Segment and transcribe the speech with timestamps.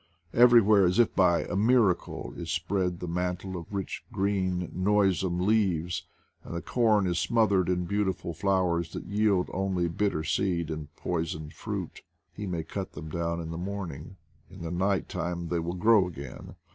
[0.33, 6.07] Everywhere, as if by a miracle, is spread the mantle of rich, green, noisome leaves,
[6.43, 11.51] and the corn is smothered in beautiful flowers that yield only bitter seed and poison
[11.51, 12.01] fruit.
[12.33, 14.15] He may cut them THE WAE WITH NATURE 89 down in the morning,
[14.49, 16.55] in the night time they will grow again.